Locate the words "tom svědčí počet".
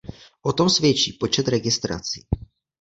0.53-1.47